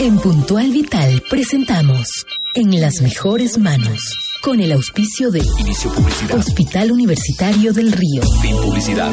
[0.00, 6.38] En Puntual Vital presentamos En las mejores manos con el auspicio de Inicio publicidad.
[6.38, 8.22] Hospital Universitario del Río.
[8.40, 9.10] Fin publicidad.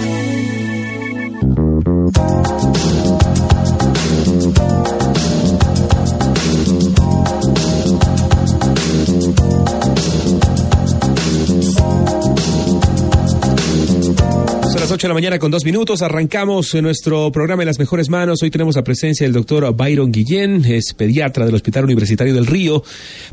[14.96, 16.02] 8 de la mañana con dos minutos.
[16.02, 18.42] Arrancamos nuestro programa en las mejores manos.
[18.42, 22.82] Hoy tenemos la presencia del doctor Byron Guillén, es pediatra del Hospital Universitario del Río.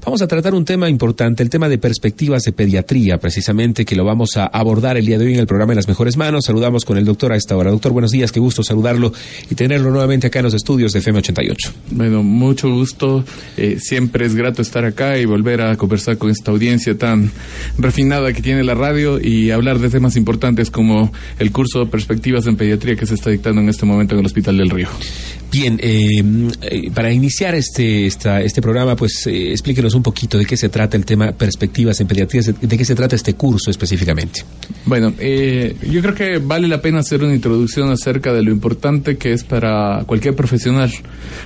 [0.04, 4.04] Vamos a tratar un tema importante, el tema de perspectivas de pediatría, precisamente, que lo
[4.04, 6.46] vamos a abordar el día de hoy en el programa en las mejores manos.
[6.46, 7.70] Saludamos con el doctor a esta hora.
[7.70, 9.12] Doctor, buenos días, qué gusto saludarlo
[9.48, 11.72] y tenerlo nuevamente acá en los estudios de FM 88.
[11.92, 13.24] Bueno, mucho gusto.
[13.56, 17.30] Eh, siempre es grato estar acá y volver a conversar con esta audiencia tan
[17.78, 22.56] refinada que tiene la radio y hablar de temas importantes como el curso Perspectivas en
[22.56, 24.88] Pediatría que se está dictando en este momento en el Hospital del Río.
[25.52, 26.22] Bien, eh,
[26.62, 30.70] eh, para iniciar este, esta, este programa, pues eh, explíquenos un poquito de qué se
[30.70, 34.44] trata el tema Perspectivas en Pediatría, de, qué se trata este curso específicamente.
[34.86, 39.18] Bueno, eh, yo creo que vale la pena hacer una introducción acerca de lo importante
[39.18, 40.90] que es para cualquier profesional,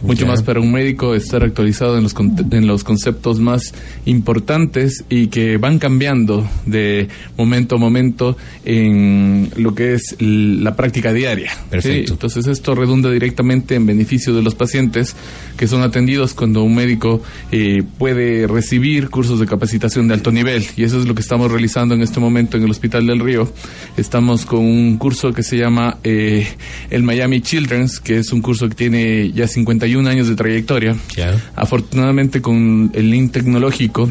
[0.02, 0.30] mucho Ya.
[0.30, 2.14] más para un médico estar actualizado en los,
[2.52, 9.74] en los conceptos más importantes y que van cambiando de momento a momento en lo
[9.74, 11.50] que es l- la práctica diaria.
[11.52, 11.58] ¿sí?
[11.70, 12.12] Perfecto.
[12.14, 15.16] Entonces esto redunda directamente en beneficio de los pacientes
[15.56, 17.22] que son atendidos cuando un médico
[17.52, 21.50] eh, puede recibir cursos de capacitación de alto nivel y eso es lo que estamos
[21.50, 23.52] realizando en este momento en el Hospital del Río.
[23.96, 26.46] Estamos con un curso que se llama eh,
[26.90, 30.96] el Miami Children's, que es un curso que tiene ya 51 años de trayectoria.
[31.54, 34.10] Afortunadamente con el link tecnológico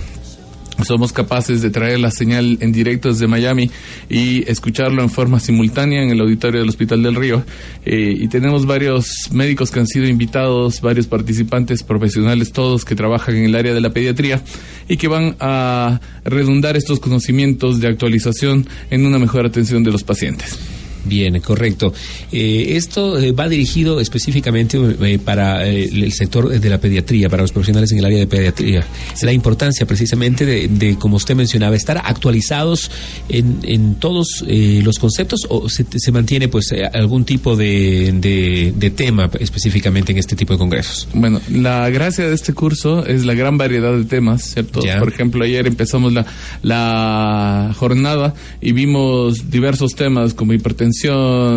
[0.83, 3.69] somos capaces de traer la señal en directo desde Miami
[4.09, 7.43] y escucharlo en forma simultánea en el auditorio del Hospital del Río.
[7.85, 13.35] Eh, y tenemos varios médicos que han sido invitados, varios participantes profesionales, todos que trabajan
[13.35, 14.41] en el área de la pediatría
[14.87, 20.03] y que van a redundar estos conocimientos de actualización en una mejor atención de los
[20.03, 20.74] pacientes.
[21.05, 21.93] Bien, correcto.
[22.31, 27.51] Eh, esto eh, va dirigido específicamente eh, para el sector de la pediatría, para los
[27.51, 28.85] profesionales en el área de pediatría.
[29.21, 32.89] La importancia precisamente de, de, como usted mencionaba, estar actualizados
[33.29, 38.89] en, en todos los conceptos o se, se mantiene pues algún tipo de, de, de
[38.89, 41.07] tema específicamente en este tipo de congresos.
[41.13, 44.81] Bueno, la gracia de este curso es la gran variedad de temas, ¿cierto?
[44.83, 44.99] Ya.
[44.99, 46.25] Por ejemplo, ayer empezamos la,
[46.61, 50.94] la jornada y vimos diversos temas como hipertensión,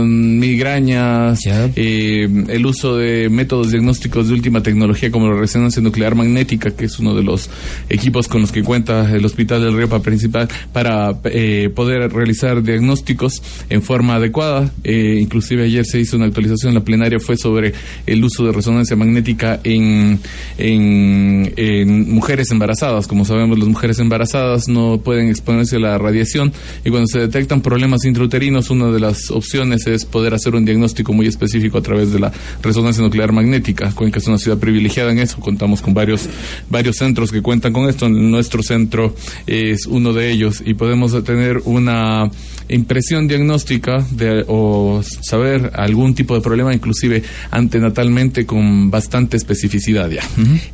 [0.04, 1.70] migrañas, Ya.
[1.76, 6.86] eh, el uso de métodos diagnósticos de última tecnología como la resonancia nuclear magnética, que
[6.86, 7.50] es uno de los
[7.88, 12.62] equipos con los que cuenta el Hospital del Río para, principal, para eh, poder realizar
[12.62, 14.70] diagnósticos en forma adecuada.
[14.84, 17.72] Eh, inclusive ayer se hizo una actualización, la plenaria fue sobre
[18.06, 20.18] el uso de resonancia magnética en,
[20.56, 23.06] en, en mujeres embarazadas.
[23.06, 26.52] Como sabemos, las mujeres embarazadas no pueden exponerse a la radiación
[26.84, 31.12] y cuando se detectan problemas intrauterinos, una de las opciones es poder hacer un diagnóstico
[31.12, 33.92] muy específico a través de la resonancia nuclear magnética.
[33.92, 36.28] Cuenca es una ciudad privilegiada en eso, contamos con varios,
[36.68, 38.08] varios centros que cuentan con esto.
[38.08, 39.14] Nuestro centro
[39.46, 42.30] es uno de ellos y podemos tener una
[42.68, 50.22] impresión diagnóstica de, o saber algún tipo de problema, inclusive antenatalmente, con bastante especificidad ya.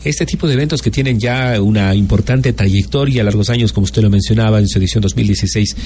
[0.04, 4.02] Este tipo de eventos que tienen ya una importante trayectoria a largos años, como usted
[4.02, 5.76] lo mencionaba en su edición 2016,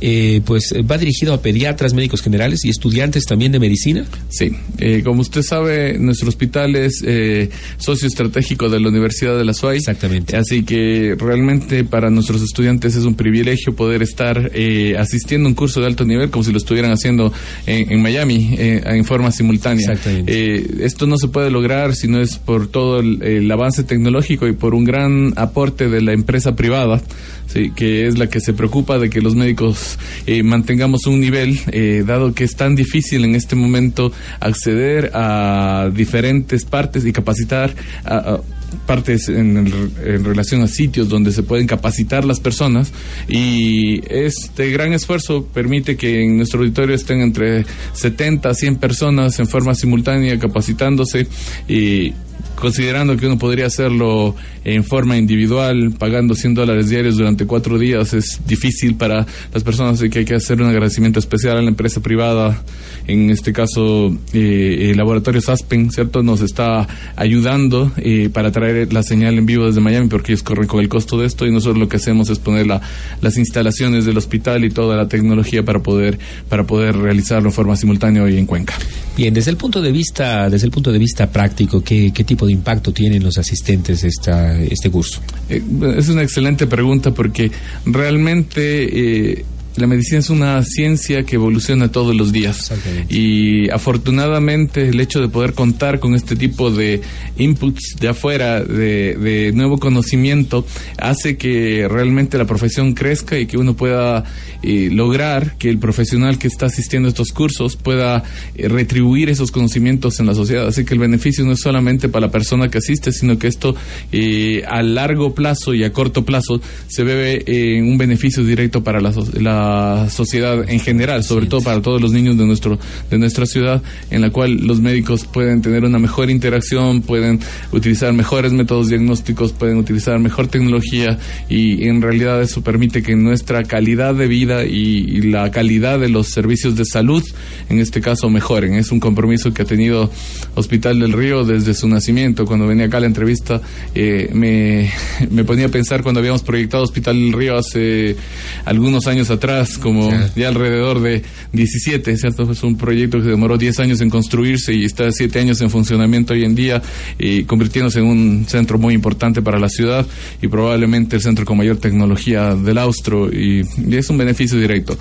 [0.00, 4.04] eh, pues va dirigido a pediatras, médicos generales y estudiantes también de medicina.
[4.28, 9.44] Sí, eh, como usted sabe, nuestro hospital es eh, socio estratégico de la Universidad de
[9.44, 9.78] la SUAY.
[9.78, 10.36] Exactamente.
[10.36, 15.54] Así que realmente para nuestros estudiantes es un privilegio poder estar eh, asistiendo a un
[15.54, 17.32] curso de alto nivel como si lo estuvieran haciendo
[17.66, 19.92] en, en Miami eh, en forma simultánea.
[19.92, 20.32] Exactamente.
[20.32, 24.46] Eh, esto no se puede lograr si no es por todo el, el avance tecnológico
[24.48, 27.00] y por un gran aporte de la empresa privada.
[27.48, 31.58] Sí, que es la que se preocupa de que los médicos eh, mantengamos un nivel,
[31.72, 37.74] eh, dado que es tan difícil en este momento acceder a diferentes partes y capacitar
[38.04, 38.40] a,
[38.86, 42.92] partes en, en, relación a sitios donde se pueden capacitar las personas.
[43.28, 47.64] Y este gran esfuerzo permite que en nuestro auditorio estén entre
[47.94, 51.26] 70 a 100 personas en forma simultánea capacitándose
[51.66, 52.12] y
[52.58, 54.34] considerando que uno podría hacerlo
[54.64, 60.00] en forma individual, pagando 100 dólares diarios durante cuatro días, es difícil para las personas,
[60.10, 62.62] que hay que hacer un agradecimiento especial a la empresa privada,
[63.06, 66.22] en este caso eh, el laboratorio Aspen, ¿cierto?
[66.22, 70.68] Nos está ayudando eh, para traer la señal en vivo desde Miami, porque ellos corren
[70.78, 72.80] el costo de esto y nosotros lo que hacemos es poner la,
[73.22, 76.18] las instalaciones del hospital y toda la tecnología para poder,
[76.48, 78.74] para poder realizarlo en forma simultánea hoy en Cuenca.
[79.16, 82.46] Bien, desde el punto de vista, desde el punto de vista práctico, ¿qué, qué tipo
[82.46, 85.20] de impacto tienen los asistentes esta, este curso?
[85.48, 85.62] Eh,
[85.96, 87.50] es una excelente pregunta porque
[87.84, 89.44] realmente eh,
[89.78, 92.72] la medicina es una ciencia que evoluciona todos los días.
[93.08, 97.00] Y afortunadamente el hecho de poder contar con este tipo de
[97.36, 100.66] inputs de afuera, de, nuevo conocimiento,
[100.98, 104.24] hace que realmente la profesión crezca y que uno pueda
[104.62, 108.24] eh, lograr que el profesional que está asistiendo a estos cursos pueda
[108.54, 110.66] eh, retribuir esos conocimientos en la sociedad.
[110.66, 113.74] Así que el beneficio no es solamente para la persona que asiste, sino que esto
[114.12, 119.00] eh, a largo plazo y a corto plazo se ve en un beneficio directo para
[119.00, 119.67] la, la
[120.10, 122.78] sociedad en general, sobre todo para todos los niños de nuestro
[123.10, 127.40] de nuestra ciudad, en la cual los médicos pueden tener una mejor interacción, pueden
[127.72, 131.18] utilizar mejores métodos diagnósticos, pueden utilizar mejor tecnología
[131.48, 136.28] y en realidad eso permite que nuestra calidad de vida y, la calidad de los
[136.28, 137.22] servicios de salud,
[137.68, 138.74] en este caso, mejoren.
[138.74, 140.10] Es un compromiso que ha tenido
[140.54, 142.46] Hospital del Río desde su nacimiento.
[142.46, 143.60] Cuando venía acá a la entrevista,
[143.94, 144.90] eh, me,
[145.30, 148.16] me ponía a pensar cuando habíamos proyectado Hospital del Río hace
[148.64, 151.22] algunos años atrás, como ya alrededor de
[151.52, 152.50] 17, ¿cierto?
[152.50, 156.34] Es un proyecto que demoró 10 años en construirse y está 7 años en funcionamiento
[156.34, 156.82] hoy en día,
[157.18, 160.06] y convirtiéndose en un centro muy importante para la ciudad
[160.40, 164.96] y probablemente el centro con mayor tecnología del Austro y, es un beneficio directo.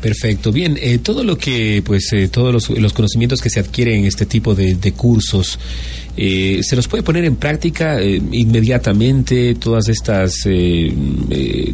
[0.00, 0.52] Perfecto.
[0.52, 4.26] Bien, eh, todo lo que, pues, eh, todos los, conocimientos que se adquieren en este
[4.26, 5.58] tipo de, de cursos,
[6.20, 10.92] eh, ¿Se los puede poner en práctica eh, inmediatamente todas estas eh,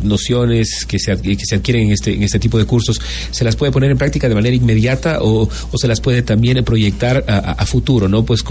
[0.03, 3.01] nociones que se, que se adquieren en este, en este tipo de cursos?
[3.31, 6.63] ¿Se las puede poner en práctica de manera inmediata o, o se las puede también
[6.63, 8.27] proyectar a, futuro, ¿no?
[8.27, 8.43] Pues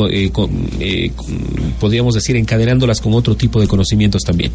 [1.79, 4.51] podríamos decir encadenándolas con otro tipo de conocimientos también.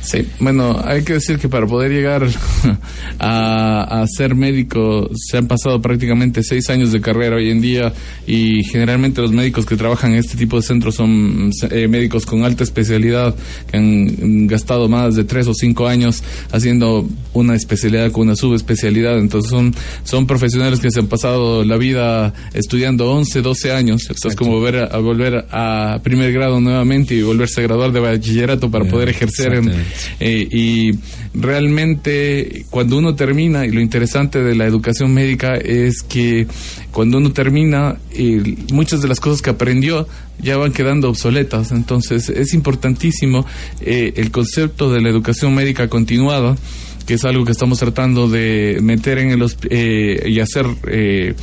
[0.00, 2.26] Sí, bueno, hay que decir que para poder llegar
[3.18, 7.92] a, ser médico se han pasado prácticamente seis años de carrera hoy en día
[8.26, 12.44] y generalmente los médicos que trabajan en este tipo de centros son eh, médicos con
[12.44, 13.34] alta especialidad
[13.70, 16.22] que han gastado más de tres o cinco años
[16.52, 21.76] haciendo una especialidad con una subespecialidad, entonces son, son profesionales que se han pasado la
[21.76, 27.14] vida estudiando 11, 12 años, esto es como volver a, volver a primer grado nuevamente
[27.14, 29.72] y volverse a graduar de bachillerato para poder ejercer en
[30.20, 30.92] eh, y
[31.40, 36.46] realmente cuando uno termina, y lo interesante de la educación médica es que
[36.92, 37.96] cuando uno termina,
[38.72, 40.06] muchas de las cosas que aprendió
[40.40, 41.72] ya van quedando obsoletas.
[41.72, 43.46] Entonces es importantísimo
[43.80, 46.56] eh, el concepto de la educación médica continuada
[47.08, 51.34] que es algo que estamos tratando de meter en el eh, y hacer eh,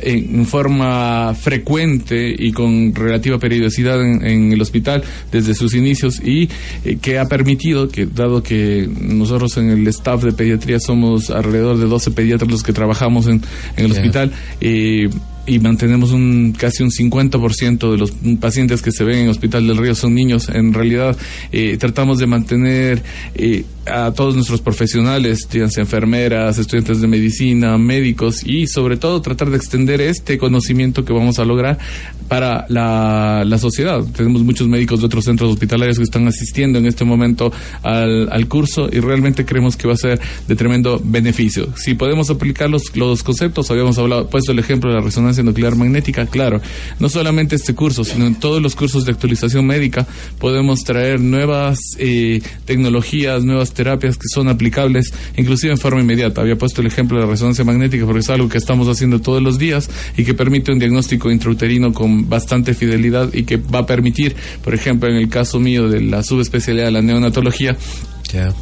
[0.00, 6.48] en forma frecuente y con relativa periodicidad en, el hospital desde sus inicios y
[6.84, 11.78] eh, que ha permitido que, dado que nosotros en el staff de pediatría somos alrededor
[11.78, 13.42] de 12 pediatras los que trabajamos en,
[13.76, 15.08] el hospital, eh,
[15.48, 19.78] y mantenemos un casi un 50% de los pacientes que se ven en Hospital del
[19.78, 20.48] Río son niños.
[20.48, 21.16] En realidad,
[21.52, 23.02] eh, tratamos de mantener
[23.34, 29.56] eh, a todos nuestros profesionales, enfermeras, estudiantes de medicina, médicos y sobre todo tratar de
[29.56, 31.78] extender este conocimiento que vamos a lograr
[32.28, 34.04] para la, la sociedad.
[34.14, 37.50] Tenemos muchos médicos de otros centros hospitalarios que están asistiendo en este momento
[37.82, 41.68] al, al curso y realmente creemos que va a ser de tremendo beneficio.
[41.76, 45.76] Si podemos aplicar los, los conceptos, habíamos hablado, puesto el ejemplo de la resonancia nuclear
[45.76, 46.60] magnética, claro,
[46.98, 50.06] no solamente este curso, sino en todos los cursos de actualización médica
[50.38, 56.40] podemos traer nuevas eh, tecnologías, nuevas terapias que son aplicables, inclusive en forma inmediata.
[56.40, 59.42] Había puesto el ejemplo de la resonancia magnética porque es algo que estamos haciendo todos
[59.42, 63.86] los días y que permite un diagnóstico intrauterino con bastante fidelidad y que va a
[63.86, 67.76] permitir, por ejemplo, en el caso mío de la subespecialidad de la neonatología,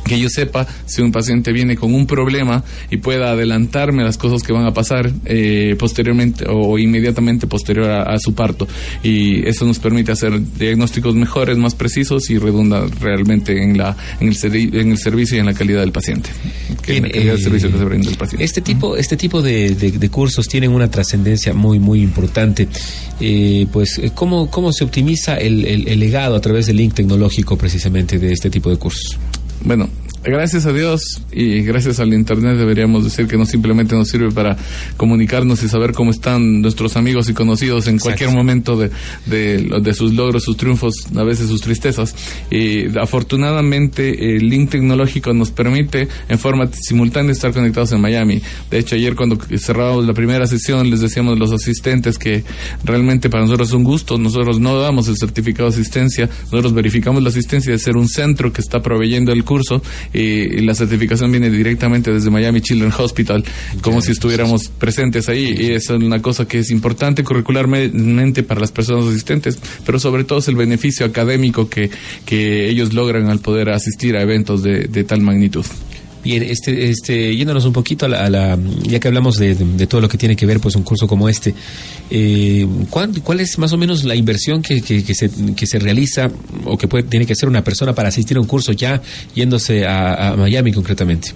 [0.04, 4.42] Que yo sepa si un paciente viene con un problema y pueda adelantarme las cosas
[4.42, 8.66] que van a pasar eh, posteriormente o inmediatamente posterior a, su parto.
[9.02, 14.28] Y eso nos permite hacer diagnósticos mejores, más precisos y redunda realmente en, la, en,
[14.28, 16.30] el, en el servicio y en la calidad del paciente.
[16.87, 18.44] en la calidad del servicio que se brinda el paciente.
[18.44, 22.68] Este tipo, este tipo de, de, cursos tienen una trascendencia muy, muy importante.
[23.20, 28.18] Eh, pues, ¿cómo, ¿cómo se optimiza el, el legado a través del link tecnológico precisamente
[28.18, 29.18] de este tipo de cursos?
[29.64, 29.88] Bueno,
[30.23, 34.56] gracias a Dios y gracias al Internet deberíamos decir que no simplemente nos sirve para
[34.96, 38.90] comunicarnos y saber cómo están nuestros amigos y conocidos en cualquier momento de,
[39.26, 42.14] de, sus logros, sus triunfos, a veces sus tristezas.
[42.50, 48.40] Y afortunadamente el link tecnológico nos permite en forma simultánea estar conectados en Miami.
[48.70, 52.44] De hecho, ayer cuando cerrábamos la primera sesión les decíamos a los asistentes que
[52.85, 54.18] realmente para nosotros es un gusto.
[54.18, 58.52] Nosotros no damos el certificado de asistencia, nosotros verificamos la asistencia de ser un centro
[58.52, 59.82] que está proveyendo el curso
[60.16, 63.44] y la certificación viene directamente desde Miami Children's Hospital,
[63.80, 65.54] como si estuviéramos presentes ahí.
[65.58, 70.38] Y es una cosa que es importante curricularmente para las personas asistentes, pero sobre todo
[70.38, 71.90] es el beneficio académico que,
[72.25, 75.64] que ellos logran al poder asistir a eventos de, de tal magnitud.
[76.26, 79.54] Bien, este, este, yéndonos un poquito a la, ya que hablamos de,
[79.87, 81.54] todo lo que tiene que ver, pues un curso como este,
[82.11, 86.28] eh, ¿cuál, es más o menos la inversión que, que, se, que se realiza
[86.64, 89.00] o que puede, tiene que hacer una persona para asistir a un curso ya
[89.37, 91.28] yéndose a Miami concretamente?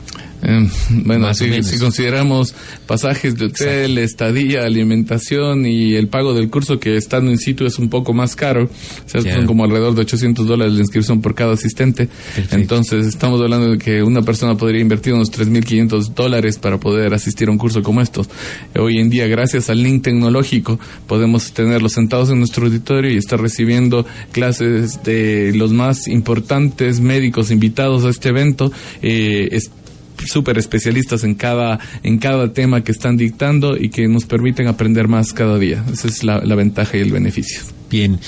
[0.42, 2.54] Eh, bueno, si, consideramos
[2.86, 7.78] pasajes de hotel, estadía, alimentación y el pago del curso que estando in situ es
[7.78, 11.34] un poco más caro, o sea, son como alrededor de 800 dólares la inscripción por
[11.34, 12.08] cada asistente.
[12.52, 17.48] Entonces, estamos hablando de que una persona podría invertir unos 3.500 dólares para poder asistir
[17.48, 18.28] a un curso como estos.
[18.78, 23.40] Hoy en día, gracias al link tecnológico, podemos tenerlos sentados en nuestro auditorio y estar
[23.40, 28.72] recibiendo clases de los más importantes médicos invitados a este evento.
[29.02, 29.58] Eh,
[30.26, 35.08] súper especialistas en cada, en cada tema que están dictando y que nos permiten aprender
[35.08, 35.84] más cada día.
[35.92, 37.79] Esa es la, ventaja y el beneficio.
[37.90, 38.20] Bien,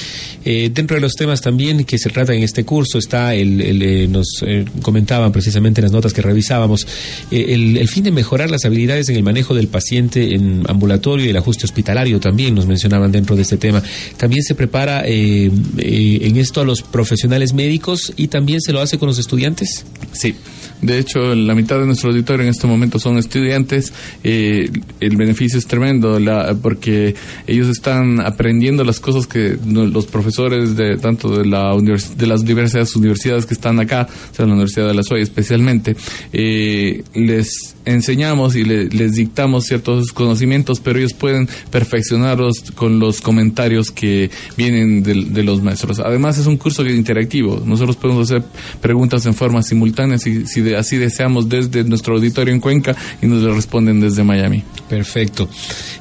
[0.44, 4.08] eh, dentro de los temas también que se tratan en este curso está el, eh,
[4.08, 6.84] nos eh, comentaban precisamente en las notas que revisábamos,
[7.30, 11.28] el, el, fin de mejorar las habilidades en el manejo del paciente en ambulatorio y
[11.28, 13.80] el ajuste hospitalario también nos mencionaban dentro de este tema.
[14.16, 19.06] También se prepara en esto a los profesionales médicos y también se lo hace con
[19.06, 19.84] los estudiantes.
[20.12, 20.34] Sí.
[20.82, 23.92] De hecho, la mitad de nuestro auditorio en este momento son estudiantes.
[24.24, 27.14] Eh, el beneficio es tremendo la, porque
[27.46, 32.96] ellos están aprendiendo las cosas que los profesores de tanto de, la de las diversas
[32.96, 35.94] universidades que están acá, o sea, la Universidad de la SOY especialmente,
[36.32, 43.90] eh, les enseñamos y les dictamos ciertos conocimientos, pero ellos pueden perfeccionarlos con los comentarios
[43.90, 45.98] que vienen de, los maestros.
[45.98, 47.62] Además, es un curso interactivo.
[47.64, 48.44] Nosotros podemos hacer
[48.80, 53.42] preguntas en forma simultánea si, si así deseamos desde nuestro auditorio en Cuenca y nos
[53.42, 54.62] lo responden desde Miami.
[54.88, 55.48] Perfecto.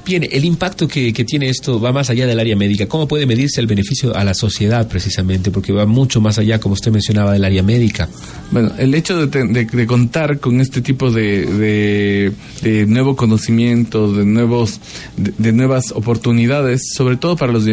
[0.06, 2.88] Bien, el impacto que, tiene esto va más allá del área médica.
[2.88, 5.52] ¿Cómo puede medirse el beneficio a la sociedad precisamente?
[5.52, 8.10] Porque va mucho más allá, como usted mencionaba, del área médica.
[8.52, 11.46] Bueno, el hecho de, contar con este tipo de,
[12.62, 14.80] de, nuevo conocimiento, de, nuevos,
[15.18, 17.66] de, nuevas oportunidades, sobre todo para los,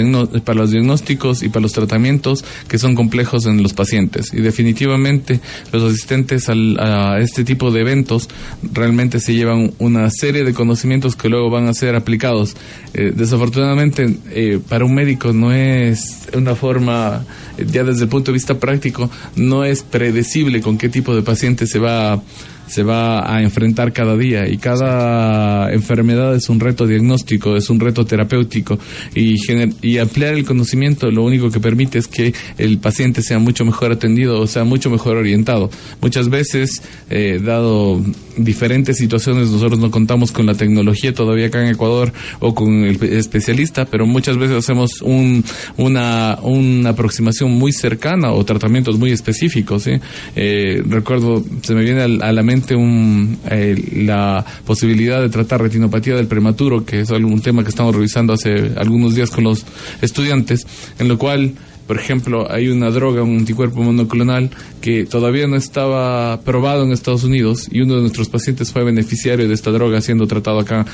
[0.44, 4.32] para los diagnósticos y para los tratamientos que son complejos en los pacientes.
[4.32, 5.40] Y definitivamente
[5.72, 8.28] los asistentes a este tipo de eventos
[8.72, 12.56] realmente se llevan una serie de conocimientos que luego van a ser aplicados
[12.94, 17.24] eh, desafortunadamente, eh, para un médico no es una forma,
[17.58, 21.66] ya desde el punto de vista práctico, no es predecible con qué tipo de paciente
[21.66, 22.20] se va
[22.68, 27.80] se va a enfrentar cada día y cada enfermedad es un reto diagnóstico, es un
[27.80, 28.78] reto terapéutico
[29.14, 29.36] y,
[29.82, 33.92] y ampliar el conocimiento lo único que permite es que el paciente sea mucho mejor
[33.92, 35.70] atendido o sea mucho mejor orientado.
[36.00, 38.02] Muchas veces, eh, dado
[38.36, 43.02] diferentes situaciones, nosotros no contamos con la tecnología todavía acá en Ecuador o con el
[43.02, 45.44] especialista, pero muchas veces hacemos un,
[45.76, 49.88] una, una aproximación muy cercana o tratamientos muy específicos.
[50.36, 56.14] Eh, recuerdo, se me viene a la mente un, eh, la posibilidad de tratar retinopatía
[56.14, 59.64] del prematuro, que es un tema que estamos revisando hace algunos días con los
[60.00, 60.66] estudiantes,
[60.98, 61.52] en lo cual
[61.88, 64.50] por ejemplo, hay una droga, un anticuerpo monoclonal
[64.82, 69.48] que todavía no estaba probado en Estados Unidos y uno de nuestros pacientes fue beneficiario
[69.48, 70.84] de esta droga siendo tratado acá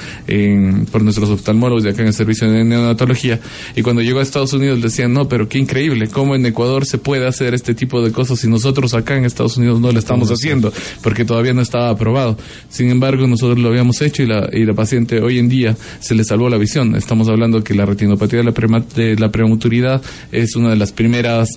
[0.93, 3.41] por nuestros oftalmólogos de acá en el servicio de neonatología.
[3.75, 6.99] Y cuando llegó a Estados Unidos decían, no, pero qué increíble, cómo en Ecuador se
[6.99, 10.31] puede hacer este tipo de cosas y nosotros acá en Estados Unidos no lo estamos
[10.31, 10.73] haciendo
[11.03, 12.39] porque todavía no estaba aprobado.
[12.69, 16.15] Sin embargo, nosotros lo habíamos hecho y la, y la paciente hoy en día se
[16.15, 16.95] le salvó la visión.
[16.95, 20.93] Estamos hablando que la retinopatía de la, de la prematuridad es una de las las
[20.93, 21.49] primeras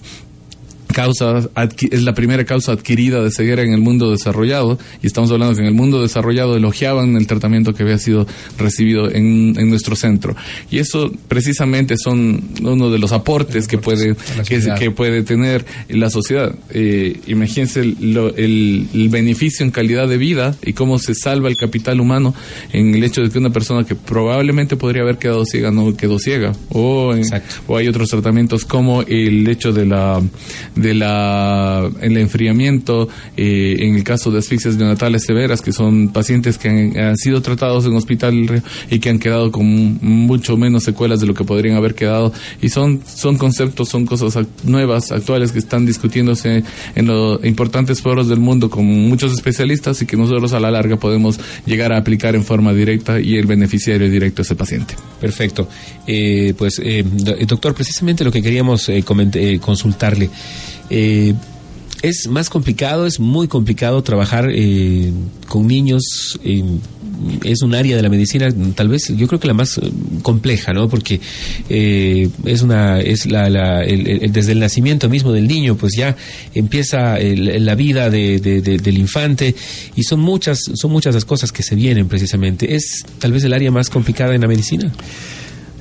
[0.87, 1.49] causa
[1.91, 5.61] es la primera causa adquirida de ceguera en el mundo desarrollado y estamos hablando que
[5.61, 8.25] en el mundo desarrollado elogiaban el tratamiento que había sido
[8.57, 10.35] recibido en, nuestro centro.
[10.71, 14.15] Y eso precisamente son uno de los aportes que puede
[14.47, 16.55] que, puede tener la sociedad.
[16.69, 21.99] Eh, imagínense el, el, beneficio en calidad de vida y cómo se salva el capital
[21.99, 22.33] humano
[22.71, 26.19] en el hecho de que una persona que probablemente podría haber quedado ciega no quedó
[26.19, 26.53] ciega.
[26.69, 27.13] O,
[27.67, 30.21] o hay otros tratamientos como el hecho de la
[30.77, 36.57] de la el enfriamiento eh, en el caso de asfixias neonatales severas que son pacientes
[36.57, 39.65] que han, sido tratados en hospital y que han quedado con
[40.01, 42.31] mucho menos secuelas de lo que podrían haber quedado
[42.61, 46.63] y son son conceptos son cosas nuevas actuales que están discutiéndose
[46.95, 50.97] en los importantes foros del mundo con muchos especialistas y que nosotros a la larga
[50.97, 54.95] podemos llegar a aplicar en forma directa y el beneficiario directo es el paciente.
[55.19, 55.67] Perfecto.
[56.05, 57.03] Eh, pues, eh,
[57.45, 59.03] doctor, precisamente lo que queríamos eh,
[59.33, 60.29] eh consultarle.
[60.89, 61.33] Eh,
[62.03, 65.11] es más complicado, es muy complicado trabajar eh,
[65.47, 66.39] con niños.
[67.43, 69.81] es un área de la medicina, tal vez, yo creo que la más
[70.21, 70.87] compleja, ¿no?
[70.87, 71.19] Porque
[71.69, 76.15] es una, es la, desde el nacimiento mismo del niño, pues ya
[76.53, 79.55] empieza la vida del infante
[79.95, 82.75] y son muchas, son muchas las cosas que se vienen precisamente.
[82.75, 84.93] Es tal vez el área más complicada en la medicina.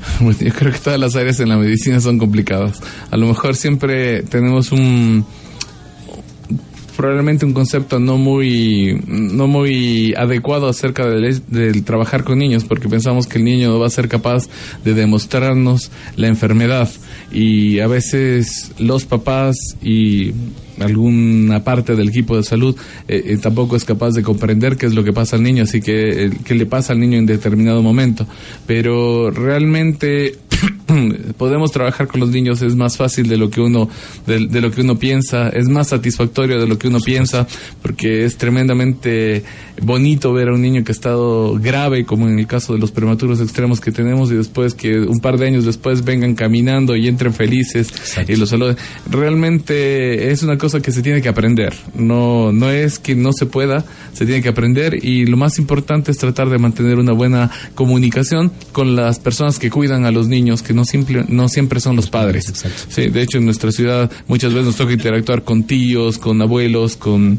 [0.41, 2.81] Yo creo que todas las áreas en la medicina son complicadas.
[3.11, 5.25] A lo mejor siempre tenemos un
[6.97, 12.89] probablemente un concepto no muy no muy adecuado acerca del, del, trabajar con niños porque
[12.89, 14.49] pensamos que el niño no va a ser capaz
[14.83, 16.89] de demostrarnos la enfermedad
[17.31, 20.33] y a veces los papás y
[20.81, 22.77] alguna parte del equipo de salud
[23.09, 25.81] eh, eh, tampoco es capaz de comprender qué es lo que pasa al niño, así
[25.81, 28.27] que eh, qué le pasa al niño en determinado momento.
[28.67, 30.39] Pero realmente
[31.37, 33.89] podemos trabajar con los niños es más fácil de lo que uno
[34.27, 37.47] de, de, lo que uno piensa es más satisfactorio de lo que uno piensa
[37.83, 39.45] porque es tremendamente
[39.83, 42.93] bonito ver a un niño que ha estado grave como en el caso de los
[42.93, 47.09] prematuros extremos que tenemos y después que un par de años después vengan caminando y
[47.09, 47.93] entren felices
[48.27, 48.77] y los saluden.
[49.11, 51.75] Realmente es una cosa que se tiene que aprender.
[51.95, 56.11] No no es que no se pueda se tiene que aprender y lo más importante
[56.11, 60.63] es tratar de mantener una buena comunicación con las personas que cuidan a los niños
[60.63, 62.53] que no, simple, no siempre son los padres.
[62.89, 66.97] Sí, de hecho, en nuestra ciudad muchas veces nos toca interactuar con tíos, con abuelos,
[66.97, 67.39] con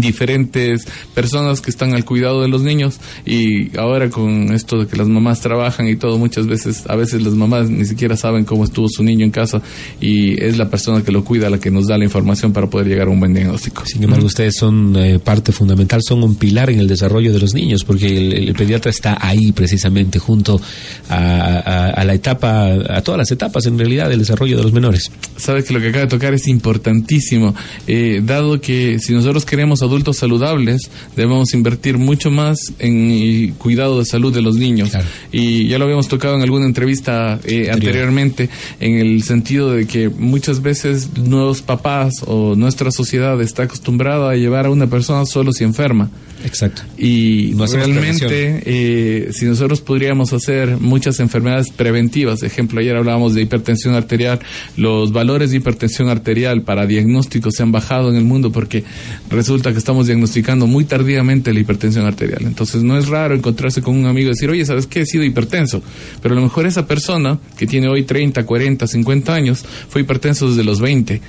[0.00, 4.96] diferentes personas que están al cuidado de los niños y ahora con esto de que
[4.96, 8.64] las mamás trabajan y todo muchas veces a veces las mamás ni siquiera saben cómo
[8.64, 9.62] estuvo su niño en casa
[10.00, 12.88] y es la persona que lo cuida la que nos da la información para poder
[12.88, 13.84] llegar a un buen diagnóstico.
[13.86, 17.54] Sin embargo, ustedes son eh, parte fundamental, son un pilar en el desarrollo de los
[17.54, 20.60] niños porque el, pediatra está ahí precisamente junto
[21.08, 25.10] a, la etapa, a todas las etapas en realidad del desarrollo de los menores.
[25.36, 27.54] Sabe que lo que acaba de tocar es importantísimo,
[27.86, 34.04] eh, dado que si nosotros queremos adultos saludables, debemos invertir mucho más en cuidado de
[34.04, 34.90] salud de los niños.
[35.32, 38.48] Y ya lo habíamos tocado en alguna entrevista eh, anteriormente,
[38.80, 44.36] en el sentido de que muchas veces nuevos papás o nuestra sociedad está acostumbrada a
[44.36, 46.10] llevar a una persona solo si enferma.
[46.46, 46.82] Exacto.
[46.96, 53.94] Y realmente, eh, si nosotros podríamos hacer muchas enfermedades preventivas, ejemplo, ayer hablábamos de hipertensión
[53.94, 54.38] arterial,
[54.76, 58.84] los valores de hipertensión arterial para diagnóstico se han bajado en el mundo porque
[59.28, 62.42] resulta que estamos diagnosticando muy tardíamente la hipertensión arterial.
[62.44, 65.00] Entonces no es raro encontrarse con un amigo y decir, oye, ¿sabes qué?
[65.00, 65.82] He sido hipertenso.
[66.22, 70.48] Pero a lo mejor esa persona que tiene hoy 30, 40, 50 años fue hipertenso
[70.48, 71.20] desde los 20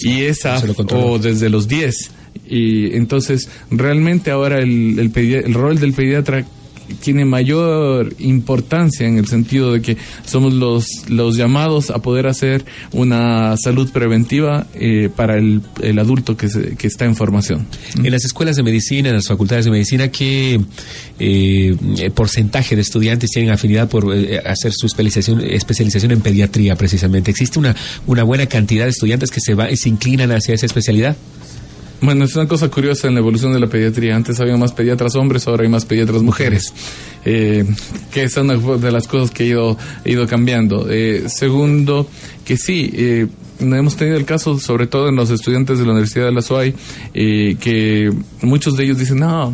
[0.00, 0.62] y esa
[0.94, 6.44] o desde los 10 y entonces realmente ahora el, el, rol del pediatra
[7.00, 12.64] tiene mayor importancia en el sentido de que somos los, los llamados a poder hacer
[12.92, 17.66] una salud preventiva eh, para el, el adulto que, que, está en formación.
[18.02, 20.60] En las escuelas de medicina, en las facultades de medicina, ¿qué
[21.18, 27.30] eh, porcentaje de estudiantes tienen afinidad por eh, hacer su especialización, especialización en pediatría precisamente?
[27.30, 27.74] ¿Existe una,
[28.06, 31.16] una buena cantidad de estudiantes que se, va, se inclinan hacia esa especialidad?
[32.02, 34.16] Bueno, es una cosa curiosa en la evolución de la pediatría.
[34.16, 36.74] Antes había más pediatras hombres, ahora hay más pediatras mujeres.
[37.24, 37.64] Eh,
[38.12, 40.88] que es una de las cosas que ha ido, ido cambiando.
[40.90, 42.08] Eh, segundo,
[42.44, 43.28] que sí, eh,
[43.60, 46.74] hemos tenido el caso, sobre todo en los estudiantes de la Universidad de la SOAI,
[47.14, 49.52] eh, que muchos de ellos dicen, no,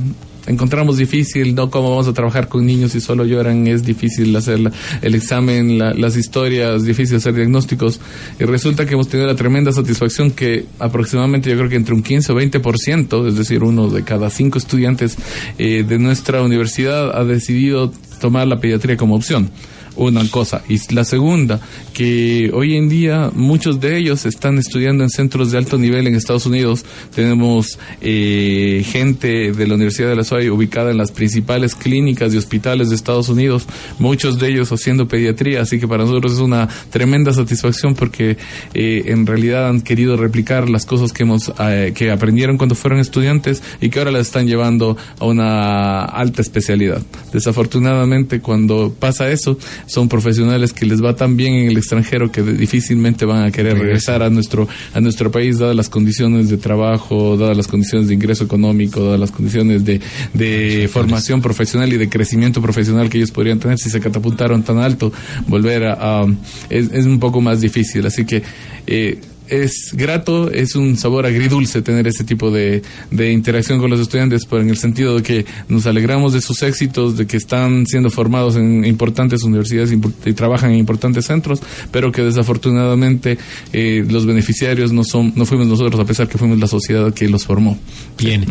[0.49, 1.71] encontramos difícil, ¿no?
[1.71, 3.67] ¿Cómo vamos a trabajar con niños si solo lloran?
[3.67, 4.59] Es difícil hacer
[5.03, 8.01] el examen, las historias, difícil hacer diagnósticos.
[8.41, 12.03] Y resulta que hemos tenido la tremenda satisfacción que aproximadamente yo creo que entre un
[12.03, 15.17] 15 o 20%, es decir, uno de cada cinco estudiantes
[15.59, 19.51] eh, de nuestra universidad ha decidido tomar la pediatría como opción
[19.99, 20.63] una cosa.
[20.69, 21.61] Y la segunda,
[21.93, 26.15] que hoy en día muchos de ellos están estudiando en centros de alto nivel en
[26.15, 26.85] Estados Unidos.
[27.15, 32.37] Tenemos eh, gente de la Universidad de la SOAI ubicada en las principales clínicas y
[32.37, 33.67] hospitales de Estados Unidos,
[33.99, 38.37] muchos de ellos haciendo pediatría, así que para nosotros es una tremenda satisfacción porque
[38.75, 43.01] eh, en realidad han querido replicar las cosas que hemos eh, que aprendieron cuando fueron
[43.01, 47.03] estudiantes y que ahora las están llevando a una alta especialidad.
[47.33, 49.59] Desafortunadamente cuando pasa eso,
[49.89, 53.79] son profesionales que les va tan bien en el extranjero que difícilmente van a querer
[53.79, 58.15] regresar a nuestro a nuestro país dadas las condiciones de trabajo, dadas las condiciones de
[58.15, 60.01] ingreso económico, dadas las condiciones de,
[60.35, 64.79] de formación profesional y de crecimiento profesional que ellos podrían tener si se catapultaron tan
[64.79, 65.13] alto,
[65.47, 66.25] volver a,
[66.71, 68.07] es, es, un poco más difícil.
[68.07, 68.43] Así que
[68.87, 74.01] eh, es grato, es un sabor agridulce tener ese tipo de, de, interacción con los
[74.01, 77.87] estudiantes, pero en el sentido de que nos alegramos de sus éxitos, de que están
[77.87, 83.39] siendo formados en importantes universidades y trabajan en importantes centros, pero que desafortunadamente
[83.73, 87.29] eh, los beneficiarios no son, no fuimos nosotros, a pesar que fuimos la sociedad que
[87.29, 87.79] los formó.
[88.19, 88.45] Bien,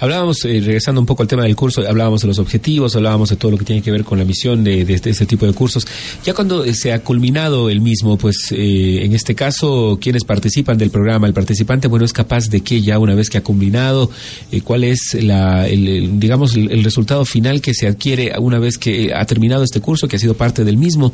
[0.00, 3.36] hablábamos, eh, regresando un poco al tema del curso, hablábamos de los objetivos, hablábamos de
[3.36, 5.52] todo lo que tiene que ver con la misión de, de, de este tipo de
[5.52, 5.86] cursos.
[6.24, 10.41] Ya cuando se ha culminado el mismo, pues eh, en este caso, ¿quiénes participan?
[10.42, 13.44] Participan del programa, el participante, bueno, es capaz de que ya una vez que ha
[13.44, 14.10] combinado,
[14.50, 19.12] eh, cuál es la, el, digamos, el, resultado final que se adquiere una vez que
[19.14, 21.12] ha terminado este curso, que ha sido parte del mismo,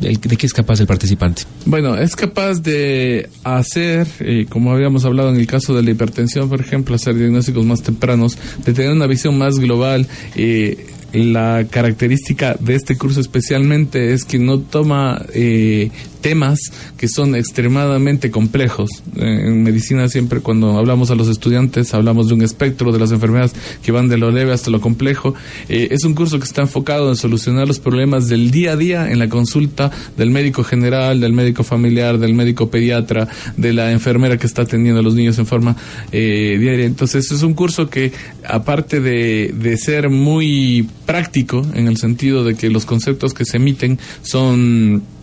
[0.00, 1.42] ¿de qué es capaz el participante?
[1.64, 6.48] Bueno, es capaz de hacer, eh, como habíamos hablado en el caso de la hipertensión,
[6.48, 10.06] por ejemplo, hacer diagnósticos más tempranos, de tener una visión más global.
[10.36, 15.90] Eh, la característica de este curso especialmente es que no toma eh,
[16.26, 16.58] temas
[16.96, 18.90] que son extremadamente complejos.
[19.14, 23.52] En medicina siempre cuando hablamos a los estudiantes hablamos de un espectro de las enfermedades
[23.80, 25.34] que van de lo leve hasta lo complejo.
[25.68, 29.08] Eh, es un curso que está enfocado en solucionar los problemas del día a día
[29.08, 34.36] en la consulta del médico general, del médico familiar, del médico pediatra, de la enfermera
[34.36, 35.76] que está atendiendo a los niños en forma
[36.10, 36.86] eh, diaria.
[36.86, 38.10] Entonces es un curso que
[38.44, 43.58] aparte de, de ser muy práctico en el sentido de que los conceptos que se
[43.58, 45.15] emiten son eh,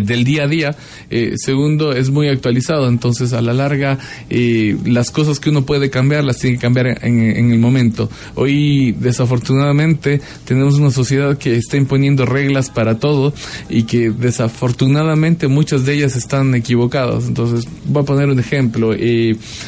[0.04, 0.76] del día a día.
[1.10, 3.98] Eh, segundo, es muy actualizado, entonces a la larga
[4.30, 8.08] eh, las cosas que uno puede cambiar las tiene que cambiar en, el momento.
[8.34, 13.32] Hoy, desafortunadamente, tenemos una sociedad que está imponiendo reglas para todo
[13.68, 17.26] y que desafortunadamente muchas de ellas están equivocadas.
[17.26, 18.94] Entonces, voy a poner un ejemplo.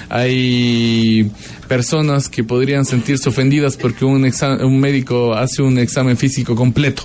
[0.08, 1.30] hay
[1.68, 4.30] personas que podrían sentirse ofendidas porque un,
[4.62, 7.04] un médico hace un examen físico completo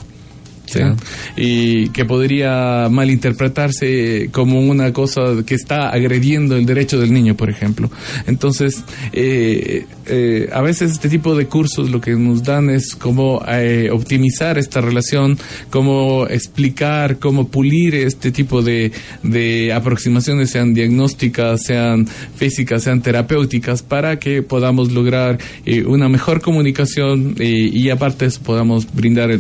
[1.36, 7.50] y que podría malinterpretarse como una cosa que está agrediendo el derecho del niño, por
[7.50, 7.90] ejemplo.
[8.28, 13.44] Entonces, eh, eh, a veces este tipo de cursos lo que nos dan es cómo
[13.48, 15.38] eh, optimizar esta relación,
[15.70, 18.92] cómo explicar, cómo pulir este tipo de,
[19.24, 25.38] de aproximaciones, sean diagnósticas, sean físicas, sean terapéuticas, para que podamos lograr
[25.86, 29.38] una mejor comunicación y aparte podamos brindar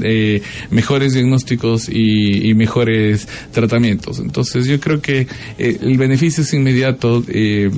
[0.69, 4.19] mejores diagnósticos y, mejores tratamientos.
[4.19, 7.23] Entonces yo creo que eh, el beneficio es inmediato.
[7.27, 7.71] Eh,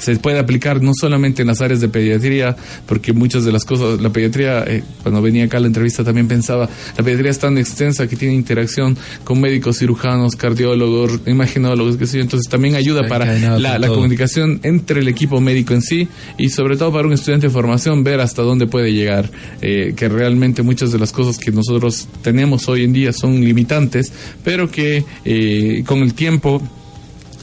[0.00, 4.00] se puede aplicar no solamente en las áreas de pediatría, porque muchas de las cosas,
[4.00, 7.58] la pediatría, eh, cuando venía acá a la entrevista también pensaba, la pediatría es tan
[7.58, 13.06] extensa que tiene interacción con médicos, cirujanos, cardiólogos, imaginólogos, qué sé yo, entonces también ayuda
[13.06, 16.08] para la, la comunicación entre el equipo médico en sí
[16.38, 20.08] y sobre todo para un estudiante de formación ver hasta dónde puede llegar, eh, que
[20.08, 25.04] realmente muchas de las cosas que nosotros tenemos hoy en día son limitantes, pero que
[25.24, 26.62] eh, con el tiempo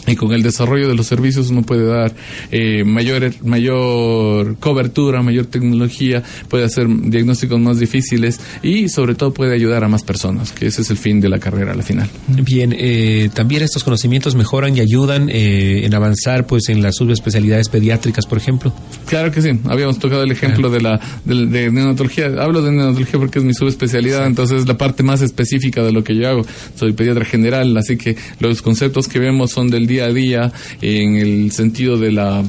[0.08, 2.14] y con el desarrollo de los servicios uno puede dar
[2.52, 9.54] eh, mayor, mayor cobertura, mayor tecnología, puede hacer diagnósticos más difíciles y sobre todo puede
[9.54, 12.10] ayudar a más personas, que ese es el fin de la carrera al final.
[12.28, 17.70] Bien, eh, también estos conocimientos mejoran y ayudan eh, en avanzar pues en las subespecialidades
[17.70, 18.74] pediátricas, por ejemplo.
[19.08, 23.40] Claro que sí, habíamos tocado el ejemplo de la de, neonatología, hablo de neonatología porque
[23.40, 26.46] es mi subespecialidad, entonces es la parte más específica de lo que yo hago.
[26.76, 30.52] Soy pediatra general, así que los conceptos que vemos son del día día a día
[30.82, 32.44] en el sentido de la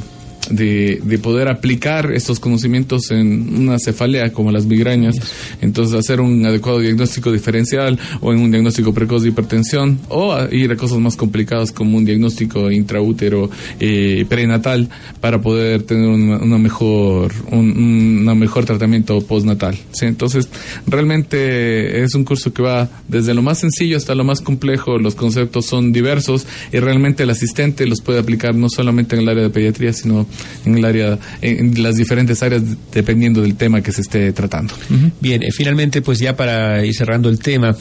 [0.51, 5.17] de, de, poder aplicar estos conocimientos en una cefalea como las migrañas,
[5.61, 10.71] entonces hacer un adecuado diagnóstico diferencial o en un diagnóstico precoz de hipertensión o ir
[10.73, 14.89] a cosas más complicadas como un diagnóstico intraútero eh, prenatal
[15.21, 19.77] para poder tener una, mejor un una mejor tratamiento postnatal.
[20.01, 20.49] Entonces
[20.87, 25.15] realmente es un curso que va desde lo más sencillo hasta lo más complejo, los
[25.15, 29.43] conceptos son diversos y realmente el asistente los puede aplicar no solamente en el área
[29.45, 30.27] de pediatría sino
[30.65, 32.63] en el área, en las diferentes áreas
[32.93, 34.75] dependiendo del tema que se esté tratando.
[35.21, 37.77] Bien, eh, finalmente, pues ya para ir cerrando el tema,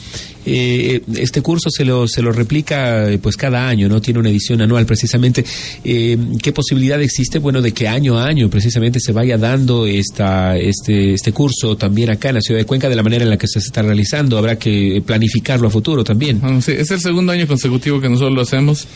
[0.50, 4.00] Eh, este curso se lo, se lo replica pues cada año, ¿no?
[4.00, 5.44] Tiene una edición anual precisamente.
[5.82, 11.14] ¿Qué posibilidad existe, bueno, de que año a año precisamente se vaya dando esta, este,
[11.14, 13.46] este curso también acá en la ciudad de Cuenca de la manera en la que
[13.46, 14.38] se está realizando?
[14.38, 16.40] Habrá que planificarlo a futuro también.
[16.66, 18.86] es el segundo año consecutivo que nosotros lo hacemos.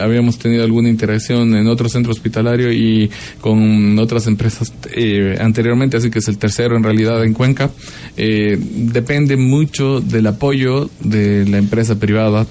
[0.00, 4.72] habíamos tenido alguna interacción en otro centro hospitalario y con otras empresas
[5.38, 7.70] anteriormente, así que es el tercero en realidad en Cuenca.
[8.16, 12.46] Eh, depende mucho del apoyo de la empresa privada.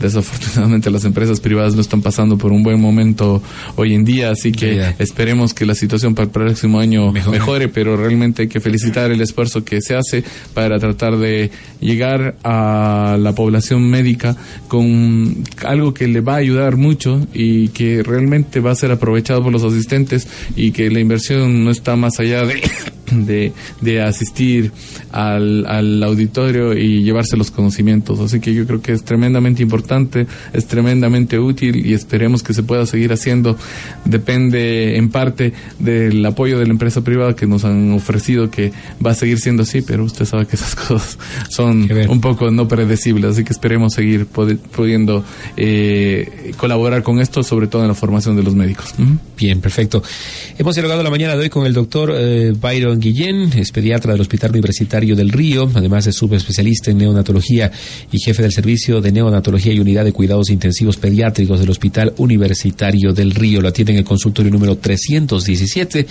[0.00, 3.40] Desafortunadamente las empresas privadas no están pasando por un buen momento
[3.76, 7.68] hoy en día, así que esperemos que la situación para el próximo año mejore.
[7.68, 13.16] pero realmente hay que felicitar el esfuerzo que se hace para tratar de llegar a
[13.20, 18.72] la población médica con algo que le va a ayudar mucho y que realmente va
[18.72, 22.60] a ser aprovechado por los asistentes y que la inversión no está más allá de
[23.12, 24.72] de, de asistir
[25.10, 28.20] al, al, auditorio y llevarse los conocimientos.
[28.20, 32.62] Así que yo creo que es tremendamente importante, es tremendamente útil y esperemos que se
[32.62, 33.56] pueda seguir haciendo.
[34.04, 38.72] Depende en parte del apoyo de la empresa privada que nos han ofrecido que
[39.04, 42.68] va a seguir siendo así, pero usted sabe que esas cosas son un poco no
[42.68, 45.24] predecibles, así que esperemos seguir pudiendo
[45.56, 48.94] eh, colaborar con esto, sobre todo en la formación de los médicos.
[49.36, 50.02] Bien, perfecto.
[50.58, 54.20] Hemos dialogado la mañana de hoy con el doctor eh, Byron Guillén, es pediatra del
[54.20, 57.70] Hospital Universitario del Río, además de subespecialista en neonatología
[58.12, 63.12] y jefe del Servicio de Neonatología y Unidad de Cuidados Intensivos Pediátricos del Hospital Universitario
[63.12, 63.60] del Río.
[63.60, 66.06] Lo atiende en el consultorio número 317.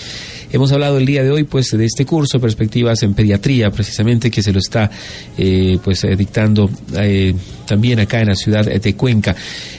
[0.52, 4.44] Hemos hablado el día de hoy pues de este curso, Perspectivas en Pediatría, precisamente, que
[4.44, 4.92] se lo está
[5.38, 7.34] eh, pues eh, dictando eh,
[7.66, 9.36] también acá en la ciudad de Cuenca.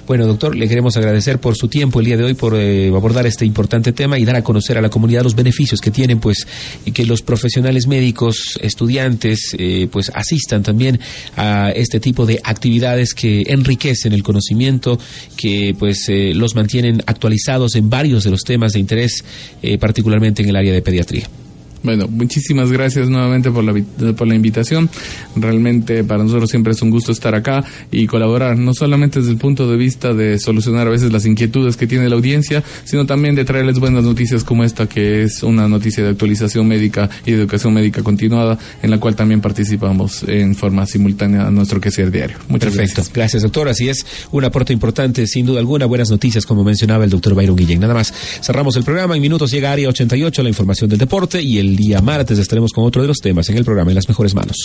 [0.07, 3.45] Bueno, doctor, le queremos agradecer por su tiempo el día de hoy, por abordar este
[3.45, 6.47] importante tema y dar a conocer a la comunidad los beneficios que tienen pues
[6.85, 11.01] y que los profesionales médicos, estudiantes, eh, pues asistan también
[11.37, 14.99] a este tipo de actividades que enriquecen el conocimiento,
[15.37, 19.25] que pues eh, los mantienen actualizados en varios de los temas de interés,
[19.63, 21.42] eh, particularmente en el área de pediatría.
[21.83, 23.75] Bueno, muchísimas gracias nuevamente por la,
[24.15, 24.89] por la invitación.
[25.37, 29.39] Realmente para nosotros siempre es un gusto estar acá y colaborar, no solamente desde el
[29.39, 33.35] punto de vista de solucionar a veces las inquietudes que tiene la audiencia, sino también
[33.35, 37.39] de traerles buenas noticias como esta, que es una noticia de actualización médica y de
[37.39, 42.37] educación médica continuada, en la cual también participamos en forma simultánea a nuestro quehacer diario.
[42.49, 42.95] Muchas Perfecto.
[42.97, 43.13] gracias.
[43.13, 43.69] Gracias, doctor.
[43.69, 45.87] Así es, un aporte importante, sin duda alguna.
[45.87, 47.81] Buenas noticias, como mencionaba el doctor Byron Guillén.
[47.81, 49.17] Nada más, cerramos el programa.
[49.17, 52.71] En minutos llega Área 88, la información del deporte y el el día martes estaremos
[52.73, 54.57] con otro de los temas en el programa En las mejores manos.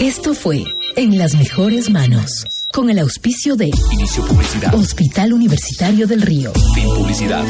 [0.00, 0.64] Esto fue
[0.96, 4.74] En las mejores manos, con el auspicio de Inicio Publicidad.
[4.74, 6.52] Hospital Universitario del Río.
[6.74, 7.44] Fin Publicidad.